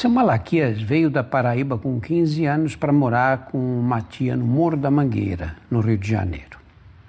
Seu 0.00 0.08
Malaquias 0.08 0.80
veio 0.80 1.10
da 1.10 1.22
Paraíba 1.22 1.76
com 1.76 2.00
15 2.00 2.46
anos 2.46 2.74
para 2.74 2.90
morar 2.90 3.50
com 3.50 3.58
uma 3.58 4.00
tia 4.00 4.34
no 4.34 4.46
Morro 4.46 4.78
da 4.78 4.90
Mangueira, 4.90 5.56
no 5.70 5.80
Rio 5.80 5.98
de 5.98 6.08
Janeiro. 6.08 6.58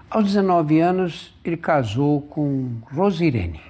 Aos 0.09 0.25
19 0.25 0.81
anos, 0.81 1.33
ele 1.41 1.55
casou 1.55 2.19
com 2.19 2.81
Rosirene 2.93 3.61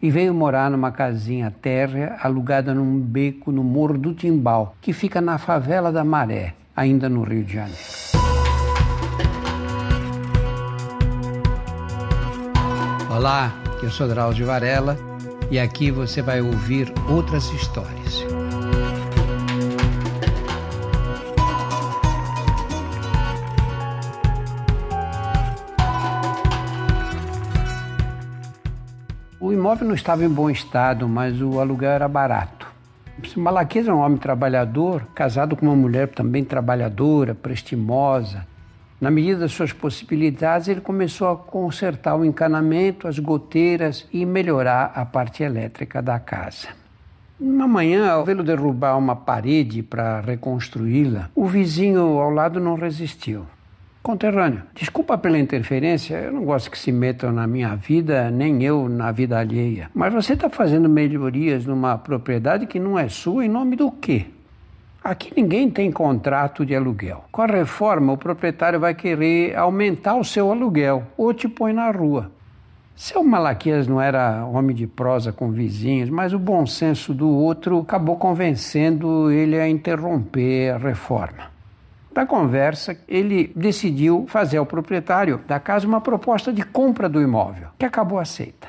e 0.00 0.10
veio 0.10 0.32
morar 0.32 0.70
numa 0.70 0.90
casinha 0.90 1.50
térrea 1.50 2.16
alugada 2.22 2.72
num 2.72 2.98
beco 2.98 3.52
no 3.52 3.62
Morro 3.62 3.98
do 3.98 4.14
Timbal, 4.14 4.74
que 4.80 4.94
fica 4.94 5.20
na 5.20 5.36
favela 5.36 5.92
da 5.92 6.02
Maré, 6.02 6.54
ainda 6.74 7.10
no 7.10 7.24
Rio 7.24 7.44
de 7.44 7.52
Janeiro. 7.52 7.76
Olá, 13.14 13.52
eu 13.82 13.90
sou 13.90 14.08
Drauzio 14.08 14.46
Varela 14.46 14.96
e 15.50 15.58
aqui 15.58 15.90
você 15.90 16.22
vai 16.22 16.40
ouvir 16.40 16.90
outras 17.10 17.52
histórias. 17.52 18.41
O 29.42 29.52
imóvel 29.52 29.88
não 29.88 29.94
estava 29.96 30.24
em 30.24 30.28
bom 30.28 30.48
estado, 30.48 31.08
mas 31.08 31.42
o 31.42 31.58
aluguel 31.58 31.90
era 31.90 32.06
barato. 32.06 32.64
Malaquias 33.36 33.88
é 33.88 33.92
um 33.92 33.98
homem 33.98 34.16
trabalhador, 34.16 35.04
casado 35.16 35.56
com 35.56 35.66
uma 35.66 35.74
mulher 35.74 36.06
também 36.10 36.44
trabalhadora, 36.44 37.34
prestimosa. 37.34 38.46
Na 39.00 39.10
medida 39.10 39.40
das 39.40 39.50
suas 39.50 39.72
possibilidades, 39.72 40.68
ele 40.68 40.80
começou 40.80 41.28
a 41.28 41.36
consertar 41.36 42.14
o 42.14 42.24
encanamento, 42.24 43.08
as 43.08 43.18
goteiras 43.18 44.06
e 44.12 44.24
melhorar 44.24 44.92
a 44.94 45.04
parte 45.04 45.42
elétrica 45.42 46.00
da 46.00 46.20
casa. 46.20 46.68
Uma 47.40 47.66
manhã, 47.66 48.12
ao 48.12 48.24
vê-lo 48.24 48.44
derrubar 48.44 48.96
uma 48.96 49.16
parede 49.16 49.82
para 49.82 50.20
reconstruí-la, 50.20 51.30
o 51.34 51.46
vizinho 51.46 52.20
ao 52.20 52.30
lado 52.30 52.60
não 52.60 52.76
resistiu. 52.76 53.44
Conterrâneo, 54.02 54.64
desculpa 54.74 55.16
pela 55.16 55.38
interferência, 55.38 56.16
eu 56.16 56.32
não 56.32 56.44
gosto 56.44 56.68
que 56.72 56.78
se 56.78 56.90
metam 56.90 57.30
na 57.30 57.46
minha 57.46 57.76
vida, 57.76 58.32
nem 58.32 58.60
eu 58.64 58.88
na 58.88 59.12
vida 59.12 59.38
alheia. 59.38 59.88
Mas 59.94 60.12
você 60.12 60.32
está 60.32 60.50
fazendo 60.50 60.88
melhorias 60.88 61.64
numa 61.64 61.96
propriedade 61.96 62.66
que 62.66 62.80
não 62.80 62.98
é 62.98 63.08
sua 63.08 63.44
em 63.44 63.48
nome 63.48 63.76
do 63.76 63.92
quê? 63.92 64.26
Aqui 65.04 65.32
ninguém 65.36 65.70
tem 65.70 65.92
contrato 65.92 66.66
de 66.66 66.74
aluguel. 66.74 67.24
Com 67.30 67.42
a 67.42 67.46
reforma, 67.46 68.12
o 68.12 68.18
proprietário 68.18 68.80
vai 68.80 68.92
querer 68.92 69.56
aumentar 69.56 70.16
o 70.16 70.24
seu 70.24 70.50
aluguel 70.50 71.04
ou 71.16 71.32
te 71.32 71.46
põe 71.46 71.72
na 71.72 71.88
rua. 71.92 72.28
Seu 72.96 73.22
Malaquias 73.22 73.86
não 73.86 74.00
era 74.00 74.44
homem 74.46 74.74
de 74.74 74.86
prosa 74.88 75.32
com 75.32 75.52
vizinhos, 75.52 76.10
mas 76.10 76.32
o 76.32 76.40
bom 76.40 76.66
senso 76.66 77.14
do 77.14 77.28
outro 77.28 77.78
acabou 77.78 78.16
convencendo 78.16 79.30
ele 79.30 79.60
a 79.60 79.68
interromper 79.68 80.70
a 80.70 80.78
reforma. 80.78 81.52
Da 82.14 82.26
conversa, 82.26 82.96
ele 83.08 83.50
decidiu 83.56 84.26
fazer 84.28 84.58
ao 84.58 84.66
proprietário 84.66 85.40
da 85.46 85.58
casa 85.58 85.86
uma 85.86 86.00
proposta 86.00 86.52
de 86.52 86.62
compra 86.62 87.08
do 87.08 87.22
imóvel, 87.22 87.68
que 87.78 87.86
acabou 87.86 88.18
aceita. 88.18 88.68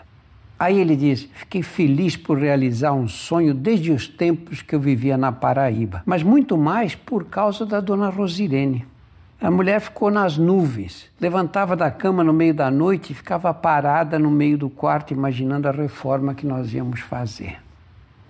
Aí 0.57 0.79
ele 0.79 0.95
diz: 0.95 1.27
Fiquei 1.33 1.61
feliz 1.61 2.15
por 2.15 2.37
realizar 2.37 2.93
um 2.93 3.07
sonho 3.07 3.53
desde 3.53 3.91
os 3.91 4.07
tempos 4.07 4.61
que 4.61 4.73
eu 4.73 4.79
vivia 4.79 5.17
na 5.17 5.31
Paraíba, 5.31 6.01
mas 6.05 6.23
muito 6.23 6.57
mais 6.57 6.95
por 6.95 7.25
causa 7.25 7.65
da 7.65 7.81
dona 7.81 8.09
Rosirene. 8.09 8.85
A 9.41 9.51
mulher 9.51 9.81
ficou 9.81 10.09
nas 10.09 10.37
nuvens, 10.37 11.11
levantava 11.19 11.75
da 11.75 11.91
cama 11.91 12.23
no 12.23 12.31
meio 12.31 12.53
da 12.53 12.71
noite 12.71 13.11
e 13.11 13.15
ficava 13.15 13.53
parada 13.53 14.17
no 14.17 14.31
meio 14.31 14.57
do 14.57 14.69
quarto 14.69 15.11
imaginando 15.11 15.67
a 15.67 15.71
reforma 15.71 16.33
que 16.33 16.45
nós 16.45 16.73
íamos 16.73 17.01
fazer. 17.01 17.57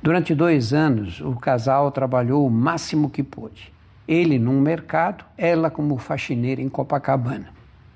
Durante 0.02 0.34
dois 0.34 0.74
anos, 0.74 1.22
o 1.22 1.36
casal 1.36 1.92
trabalhou 1.92 2.48
o 2.48 2.50
máximo 2.50 3.12
que 3.12 3.22
pôde. 3.22 3.72
Ele 4.08 4.38
num 4.38 4.60
mercado, 4.60 5.24
ela 5.38 5.70
como 5.70 5.98
faxineira 5.98 6.62
em 6.62 6.70
Copacabana. 6.70 7.48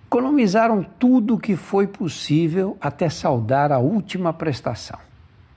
Economizaram 0.07 0.85
tudo 0.97 1.35
o 1.35 1.39
que 1.39 1.55
foi 1.55 1.85
possível 1.85 2.77
até 2.79 3.09
saldar 3.09 3.71
a 3.71 3.79
última 3.79 4.31
prestação. 4.31 4.97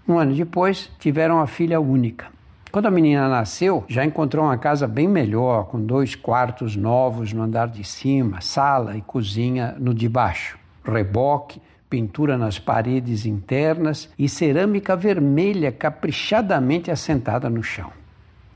Um 0.08 0.18
ano 0.18 0.34
depois, 0.34 0.90
tiveram 0.98 1.38
a 1.40 1.46
filha 1.46 1.80
única. 1.80 2.26
Quando 2.72 2.86
a 2.86 2.90
menina 2.90 3.28
nasceu, 3.28 3.84
já 3.88 4.04
encontrou 4.04 4.44
uma 4.44 4.58
casa 4.58 4.88
bem 4.88 5.06
melhor, 5.06 5.66
com 5.66 5.80
dois 5.80 6.14
quartos 6.14 6.74
novos 6.74 7.32
no 7.32 7.42
andar 7.42 7.68
de 7.68 7.84
cima, 7.84 8.40
sala 8.40 8.96
e 8.96 9.02
cozinha 9.02 9.76
no 9.78 9.94
de 9.94 10.08
baixo, 10.08 10.58
reboque, 10.84 11.60
pintura 11.88 12.38
nas 12.38 12.58
paredes 12.58 13.26
internas 13.26 14.08
e 14.16 14.28
cerâmica 14.28 14.96
vermelha 14.96 15.72
caprichadamente 15.72 16.90
assentada 16.90 17.50
no 17.50 17.62
chão. 17.62 17.99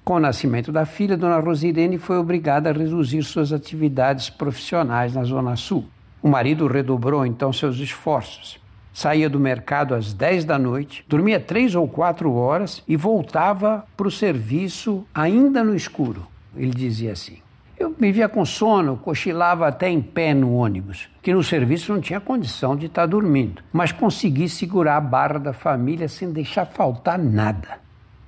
Com 0.05 0.17
o 0.17 0.21
nascimento 0.21 0.71
da 0.71 0.85
filha, 0.85 1.17
Dona 1.17 1.39
Rosirene 1.39 1.97
foi 1.97 2.19
obrigada 2.19 2.69
a 2.69 2.73
reduzir 2.75 3.23
suas 3.23 3.55
atividades 3.55 4.29
profissionais 4.29 5.15
na 5.15 5.25
Zona 5.25 5.57
Sul. 5.57 5.87
O 6.23 6.29
marido 6.29 6.67
redobrou 6.67 7.25
então 7.25 7.51
seus 7.55 7.79
esforços. 7.79 8.61
Saía 8.93 9.31
do 9.31 9.41
mercado 9.41 9.95
às 9.95 10.13
10 10.13 10.45
da 10.45 10.59
noite, 10.59 11.03
dormia 11.09 11.41
três 11.41 11.75
ou 11.75 11.89
quatro 11.89 12.35
horas 12.35 12.83
e 12.87 12.97
voltava 12.97 13.87
para 13.97 14.07
o 14.07 14.11
serviço 14.11 15.07
ainda 15.15 15.65
no 15.65 15.75
escuro. 15.75 16.27
Ele 16.55 16.73
dizia 16.73 17.13
assim: 17.13 17.39
Eu 17.79 17.95
vivia 17.99 18.29
com 18.29 18.45
sono, 18.45 18.99
cochilava 18.99 19.67
até 19.67 19.89
em 19.89 20.03
pé 20.03 20.35
no 20.35 20.53
ônibus, 20.55 21.09
que 21.23 21.33
no 21.33 21.43
serviço 21.43 21.95
não 21.95 22.01
tinha 22.03 22.21
condição 22.21 22.77
de 22.77 22.87
estar 22.87 23.07
dormindo, 23.07 23.63
mas 23.73 23.91
consegui 23.91 24.51
segurar 24.51 24.99
a 24.99 25.01
barra 25.01 25.39
da 25.39 25.55
família 25.55 26.09
sem 26.09 26.31
deixar 26.31 26.67
faltar 26.67 27.19
nada. 27.19 27.84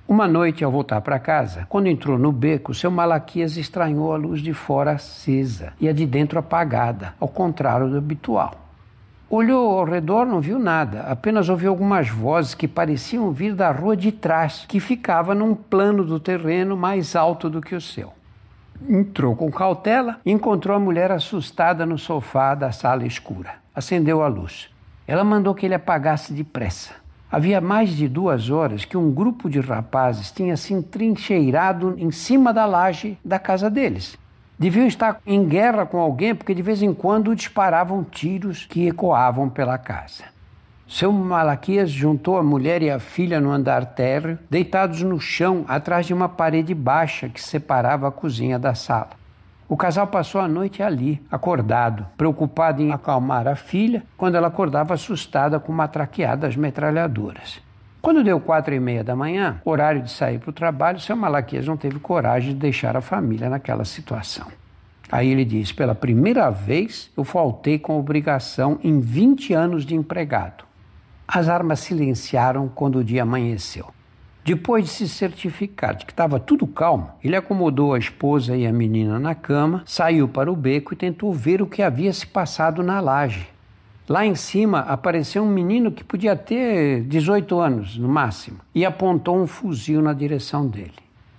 Uma 0.07 0.25
noite, 0.25 0.63
ao 0.63 0.71
voltar 0.71 1.01
para 1.01 1.19
casa, 1.19 1.65
quando 1.67 1.87
entrou 1.87 2.17
no 2.17 2.31
beco, 2.31 2.73
seu 2.73 2.89
Malaquias 2.89 3.57
estranhou 3.57 4.13
a 4.13 4.15
luz 4.15 4.39
de 4.39 4.53
fora 4.53 4.91
acesa 4.91 5.73
e 5.81 5.89
a 5.89 5.91
de 5.91 6.05
dentro 6.05 6.39
apagada, 6.39 7.13
ao 7.19 7.27
contrário 7.27 7.89
do 7.89 7.97
habitual. 7.97 8.53
Olhou 9.29 9.77
ao 9.77 9.83
redor, 9.83 10.25
não 10.25 10.39
viu 10.39 10.57
nada, 10.57 11.01
apenas 11.01 11.49
ouviu 11.49 11.71
algumas 11.71 12.07
vozes 12.07 12.55
que 12.55 12.69
pareciam 12.69 13.33
vir 13.33 13.53
da 13.53 13.69
rua 13.69 13.97
de 13.97 14.13
trás, 14.13 14.63
que 14.65 14.79
ficava 14.79 15.35
num 15.35 15.53
plano 15.53 16.05
do 16.05 16.21
terreno 16.21 16.77
mais 16.77 17.13
alto 17.13 17.49
do 17.49 17.59
que 17.59 17.75
o 17.75 17.81
seu. 17.81 18.13
Entrou 18.87 19.35
com 19.35 19.51
cautela 19.51 20.21
e 20.25 20.31
encontrou 20.31 20.77
a 20.77 20.79
mulher 20.79 21.11
assustada 21.11 21.85
no 21.85 21.97
sofá 21.97 22.55
da 22.55 22.71
sala 22.71 23.05
escura. 23.05 23.55
Acendeu 23.75 24.23
a 24.23 24.27
luz. 24.29 24.69
Ela 25.05 25.25
mandou 25.25 25.53
que 25.53 25.65
ele 25.65 25.75
apagasse 25.75 26.31
depressa. 26.31 26.93
Havia 27.29 27.59
mais 27.59 27.89
de 27.89 28.07
duas 28.07 28.49
horas 28.49 28.85
que 28.85 28.95
um 28.95 29.11
grupo 29.11 29.49
de 29.49 29.59
rapazes 29.59 30.31
tinha 30.31 30.55
se 30.55 30.73
entrincheirado 30.73 31.93
em 31.97 32.09
cima 32.09 32.53
da 32.53 32.65
laje 32.65 33.17
da 33.23 33.37
casa 33.37 33.69
deles. 33.69 34.17
Deviam 34.57 34.87
estar 34.87 35.19
em 35.25 35.45
guerra 35.45 35.85
com 35.85 35.99
alguém 35.99 36.33
porque 36.33 36.55
de 36.55 36.61
vez 36.61 36.81
em 36.81 36.93
quando 36.93 37.35
disparavam 37.35 38.03
tiros 38.03 38.65
que 38.65 38.87
ecoavam 38.87 39.49
pela 39.49 39.77
casa. 39.77 40.23
Seu 40.87 41.11
Malaquias 41.11 41.91
juntou 41.91 42.37
a 42.37 42.43
mulher 42.43 42.81
e 42.81 42.89
a 42.89 42.97
filha 42.97 43.41
no 43.41 43.51
andar 43.51 43.85
térreo, 43.87 44.39
deitados 44.49 45.03
no 45.03 45.19
chão 45.19 45.65
atrás 45.67 46.05
de 46.05 46.13
uma 46.13 46.29
parede 46.29 46.73
baixa 46.73 47.27
que 47.27 47.41
separava 47.41 48.07
a 48.07 48.11
cozinha 48.11 48.57
da 48.57 48.73
sala. 48.73 49.09
O 49.69 49.75
casal 49.75 50.07
passou 50.07 50.39
a 50.39 50.47
noite 50.47 50.81
ali, 50.81 51.21
acordado, 51.29 52.05
preocupado 52.15 52.81
em 52.81 52.93
acalmar 52.93 53.49
a 53.49 53.55
filha, 53.55 54.03
quando 54.15 54.35
ela 54.35 54.47
acordava 54.47 54.93
assustada 54.93 55.59
com 55.59 55.73
matraqueadas 55.73 56.55
metralhadoras. 56.55 57.61
Quando 58.01 58.23
deu 58.23 58.39
quatro 58.39 58.73
e 58.73 58.79
meia 58.79 59.03
da 59.03 59.13
manhã, 59.13 59.59
horário 59.65 60.01
de 60.01 60.09
sair 60.09 60.39
para 60.39 60.51
o 60.51 60.53
trabalho, 60.53 61.01
seu 61.01 61.17
Malaquias 61.17 61.67
não 61.67 61.75
teve 61.75 61.99
coragem 61.99 62.53
de 62.53 62.59
deixar 62.59 62.95
a 62.95 63.01
família 63.01 63.49
naquela 63.49 63.83
situação. 63.83 64.47
Aí 65.11 65.29
ele 65.29 65.43
diz: 65.43 65.73
pela 65.73 65.93
primeira 65.93 66.49
vez 66.49 67.11
eu 67.17 67.25
faltei 67.25 67.77
com 67.77 67.99
obrigação 67.99 68.79
em 68.81 69.01
20 69.01 69.53
anos 69.53 69.85
de 69.85 69.95
empregado. 69.95 70.63
As 71.27 71.49
armas 71.49 71.81
silenciaram 71.81 72.69
quando 72.69 72.99
o 72.99 73.03
dia 73.03 73.23
amanheceu. 73.23 73.96
Depois 74.47 74.85
de 74.85 74.91
se 74.91 75.09
certificar 75.09 75.93
de 75.93 76.05
que 76.05 76.13
estava 76.13 76.39
tudo 76.39 76.65
calmo, 76.65 77.11
ele 77.21 77.35
acomodou 77.35 77.93
a 77.93 77.99
esposa 77.99 78.55
e 78.55 78.65
a 78.65 78.71
menina 78.71 79.19
na 79.19 79.35
cama, 79.35 79.83
saiu 79.85 80.25
para 80.25 80.49
o 80.49 80.55
beco 80.55 80.93
e 80.93 80.95
tentou 80.95 81.33
ver 81.33 81.61
o 81.61 81.67
que 81.67 81.81
havia 81.81 82.13
se 82.13 82.25
passado 82.25 82.81
na 82.81 83.01
laje. 83.01 83.45
Lá 84.07 84.25
em 84.25 84.35
cima 84.35 84.79
apareceu 84.79 85.43
um 85.43 85.49
menino 85.49 85.91
que 85.91 86.01
podia 86.01 86.33
ter 86.33 87.01
18 87.01 87.59
anos 87.59 87.97
no 87.97 88.07
máximo 88.07 88.59
e 88.73 88.85
apontou 88.85 89.37
um 89.37 89.45
fuzil 89.45 90.01
na 90.01 90.13
direção 90.13 90.65
dele. 90.65 90.93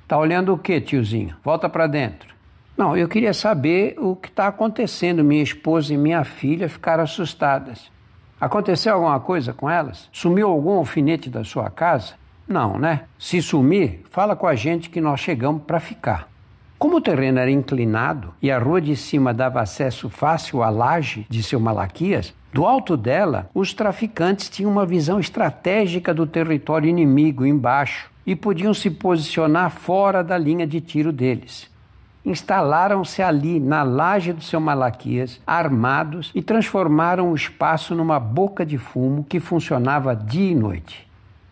Tá 0.06 0.19
olhando 0.19 0.52
o 0.52 0.58
que, 0.58 0.78
tiozinho? 0.78 1.34
Volta 1.43 1.66
para 1.66 1.87
dentro. 1.87 2.34
Não, 2.76 2.94
eu 2.94 3.08
queria 3.08 3.32
saber 3.32 3.96
o 3.99 4.14
que 4.16 4.28
está 4.28 4.49
acontecendo. 4.49 5.25
Minha 5.25 5.43
esposa 5.43 5.94
e 5.94 5.96
minha 5.96 6.25
filha 6.25 6.69
ficaram 6.69 7.04
assustadas. 7.04 7.90
Aconteceu 8.38 8.93
alguma 8.93 9.19
coisa 9.19 9.54
com 9.54 9.70
elas? 9.70 10.11
Sumiu 10.12 10.49
algum 10.49 10.72
alfinete 10.72 11.31
da 11.31 11.43
sua 11.43 11.70
casa? 11.70 12.27
Não, 12.48 12.78
né? 12.78 13.02
Se 13.18 13.42
sumir, 13.42 14.00
fala 14.10 14.34
com 14.34 14.46
a 14.46 14.54
gente 14.54 14.88
que 14.88 15.02
nós 15.02 15.20
chegamos 15.20 15.62
para 15.64 15.78
ficar. 15.78 16.28
Como 16.78 16.96
o 16.96 17.00
terreno 17.00 17.38
era 17.40 17.50
inclinado 17.50 18.32
e 18.40 18.50
a 18.50 18.58
rua 18.58 18.80
de 18.80 18.96
cima 18.96 19.34
dava 19.34 19.60
acesso 19.60 20.08
fácil 20.08 20.62
à 20.62 20.70
laje 20.70 21.26
de 21.28 21.42
seu 21.42 21.60
Malaquias, 21.60 22.32
do 22.52 22.64
alto 22.64 22.96
dela, 22.96 23.50
os 23.52 23.74
traficantes 23.74 24.48
tinham 24.48 24.70
uma 24.70 24.86
visão 24.86 25.20
estratégica 25.20 26.14
do 26.14 26.26
território 26.26 26.88
inimigo 26.88 27.44
embaixo 27.44 28.10
e 28.24 28.34
podiam 28.34 28.72
se 28.72 28.90
posicionar 28.90 29.70
fora 29.70 30.24
da 30.24 30.38
linha 30.38 30.66
de 30.66 30.80
tiro 30.80 31.12
deles. 31.12 31.68
Instalaram-se 32.24 33.22
ali, 33.22 33.58
na 33.58 33.82
laje 33.82 34.32
do 34.32 34.42
seu 34.42 34.60
Malaquias, 34.60 35.40
armados 35.46 36.30
e 36.34 36.40
transformaram 36.40 37.30
o 37.30 37.34
espaço 37.34 37.94
numa 37.94 38.20
boca 38.20 38.64
de 38.64 38.78
fumo 38.78 39.24
que 39.24 39.40
funcionava 39.40 40.14
dia 40.14 40.52
e 40.52 40.54
noite. 40.54 41.07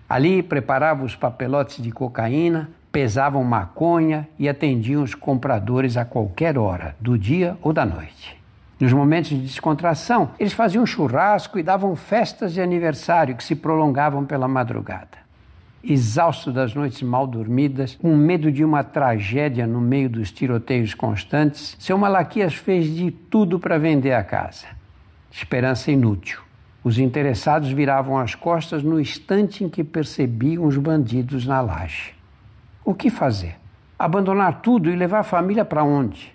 Ali 0.08 0.43
preparavam 0.43 1.05
os 1.05 1.17
papelotes 1.17 1.82
de 1.82 1.91
cocaína, 1.91 2.70
pesavam 2.93 3.43
maconha 3.43 4.29
e 4.38 4.49
atendiam 4.49 5.03
os 5.03 5.14
compradores 5.14 5.97
a 5.97 6.05
qualquer 6.05 6.56
hora, 6.56 6.97
do 7.00 7.19
dia 7.19 7.58
ou 7.61 7.73
da 7.73 7.85
noite. 7.85 8.41
Nos 8.79 8.93
momentos 8.93 9.31
de 9.31 9.38
descontração, 9.38 10.31
eles 10.38 10.53
faziam 10.53 10.87
churrasco 10.87 11.58
e 11.58 11.62
davam 11.62 11.97
festas 11.97 12.53
de 12.53 12.61
aniversário 12.61 13.35
que 13.35 13.43
se 13.43 13.56
prolongavam 13.56 14.25
pela 14.25 14.47
madrugada. 14.47 15.26
Exausto 15.82 16.52
das 16.52 16.75
noites 16.75 17.02
mal 17.02 17.26
dormidas, 17.26 17.94
com 17.94 18.14
medo 18.14 18.50
de 18.52 18.64
uma 18.64 18.85
tragédia 18.85 19.67
no 19.67 19.81
meio 19.81 20.11
dos 20.11 20.31
tiroteios 20.31 20.94
constantes, 20.94 21.76
seu 21.79 21.97
Malaquias 21.97 22.55
fez 22.55 22.94
de 22.94 23.11
tudo 23.11 23.59
para 23.59 23.79
vender 23.79 24.12
a 24.12 24.23
casa. 24.23 24.67
Esperança 25.31 25.91
inútil. 25.91 26.45
Os 26.87 27.00
interessados 27.00 27.73
viravam 27.73 28.17
as 28.17 28.37
costas 28.37 28.81
no 28.81 29.00
instante 29.00 29.65
em 29.65 29.69
que 29.69 29.83
percebiam 29.83 30.65
os 30.65 30.77
bandidos 30.79 31.44
na 31.44 31.61
laje. 31.61 32.15
O 32.85 32.94
que 32.94 33.11
fazer? 33.11 33.56
Abandonar 33.99 34.61
tudo 34.61 34.88
e 34.88 34.94
levar 34.94 35.19
a 35.19 35.25
família 35.25 35.65
para 35.65 35.83
onde? 35.83 36.33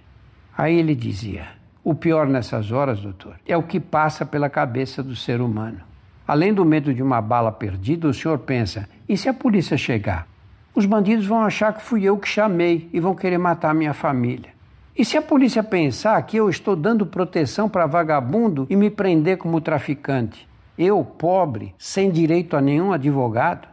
Aí 0.57 0.77
ele 0.77 0.93
dizia: 0.93 1.47
o 1.85 1.95
pior 1.95 2.27
nessas 2.27 2.69
horas, 2.69 2.99
doutor, 2.99 3.35
é 3.47 3.55
o 3.55 3.63
que 3.63 3.79
passa 3.79 4.25
pela 4.25 4.49
cabeça 4.49 5.01
do 5.01 5.15
ser 5.15 5.39
humano. 5.39 5.79
Além 6.27 6.53
do 6.53 6.65
medo 6.65 6.93
de 6.93 7.01
uma 7.01 7.21
bala 7.21 7.53
perdida, 7.53 8.09
o 8.09 8.13
senhor 8.13 8.39
pensa: 8.39 8.89
e 9.07 9.15
se 9.15 9.29
a 9.29 9.33
polícia 9.33 9.77
chegar? 9.77 10.27
Os 10.75 10.85
bandidos 10.85 11.25
vão 11.25 11.45
achar 11.45 11.71
que 11.71 11.81
fui 11.81 12.03
eu 12.03 12.17
que 12.17 12.27
chamei 12.27 12.89
e 12.91 12.99
vão 12.99 13.15
querer 13.15 13.37
matar 13.37 13.73
minha 13.73 13.93
família. 13.93 14.49
E 14.97 15.05
se 15.05 15.17
a 15.17 15.21
polícia 15.21 15.63
pensar 15.63 16.21
que 16.23 16.37
eu 16.37 16.49
estou 16.49 16.75
dando 16.75 17.05
proteção 17.05 17.69
para 17.69 17.85
vagabundo 17.85 18.67
e 18.69 18.75
me 18.75 18.89
prender 18.89 19.37
como 19.37 19.61
traficante? 19.61 20.47
Eu, 20.77 21.03
pobre, 21.03 21.73
sem 21.77 22.11
direito 22.11 22.57
a 22.57 22.61
nenhum 22.61 22.91
advogado? 22.91 23.67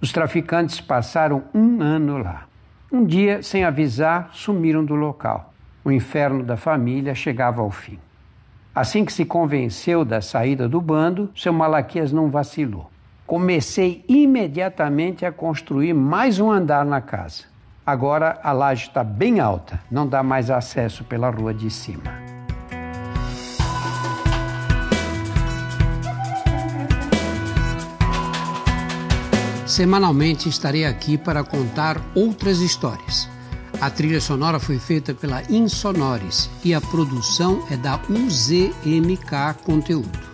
Os 0.00 0.12
traficantes 0.12 0.80
passaram 0.80 1.44
um 1.54 1.80
ano 1.80 2.18
lá. 2.18 2.46
Um 2.90 3.04
dia, 3.04 3.42
sem 3.42 3.64
avisar, 3.64 4.30
sumiram 4.32 4.84
do 4.84 4.94
local 4.94 5.52
o 5.84 5.90
inferno 5.90 6.42
da 6.42 6.56
família 6.56 7.14
chegava 7.14 7.60
ao 7.60 7.70
fim. 7.70 7.98
Assim 8.74 9.04
que 9.04 9.12
se 9.12 9.24
convenceu 9.24 10.04
da 10.04 10.20
saída 10.20 10.68
do 10.68 10.80
bando, 10.80 11.30
seu 11.36 11.52
Malaquias 11.52 12.12
não 12.12 12.30
vacilou. 12.30 12.90
Comecei 13.26 14.04
imediatamente 14.08 15.26
a 15.26 15.32
construir 15.32 15.92
mais 15.92 16.40
um 16.40 16.50
andar 16.50 16.84
na 16.84 17.00
casa. 17.00 17.44
Agora 17.84 18.38
a 18.44 18.52
laje 18.52 18.86
está 18.86 19.02
bem 19.02 19.40
alta, 19.40 19.80
não 19.90 20.06
dá 20.06 20.22
mais 20.22 20.50
acesso 20.50 21.02
pela 21.02 21.30
rua 21.30 21.52
de 21.52 21.68
cima. 21.68 22.22
Semanalmente 29.66 30.48
estarei 30.48 30.84
aqui 30.84 31.18
para 31.18 31.42
contar 31.42 32.00
outras 32.14 32.58
histórias. 32.58 33.28
A 33.80 33.90
trilha 33.90 34.20
sonora 34.20 34.60
foi 34.60 34.78
feita 34.78 35.12
pela 35.12 35.42
Insonores 35.50 36.48
e 36.62 36.72
a 36.72 36.80
produção 36.80 37.66
é 37.68 37.76
da 37.76 37.98
UZMK 38.08 39.64
Conteúdo. 39.64 40.31